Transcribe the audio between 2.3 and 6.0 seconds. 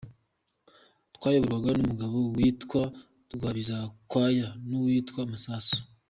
witwa rwabizankwaya n’uwitwa Masasu.